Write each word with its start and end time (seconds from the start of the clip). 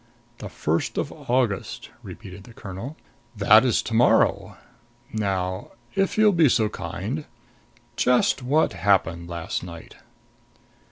"The 0.39 0.49
first 0.49 0.97
of 0.97 1.11
August," 1.11 1.91
repeated 2.01 2.45
the 2.45 2.55
colonel. 2.55 2.97
"That 3.35 3.63
is 3.63 3.83
to 3.83 3.93
morrow. 3.93 4.57
Now 5.13 5.73
if 5.93 6.17
you'll 6.17 6.31
be 6.31 6.49
so 6.49 6.69
kind 6.69 7.25
just 7.95 8.41
what 8.41 8.73
happened 8.73 9.29
last 9.29 9.61
night?" 9.63 9.97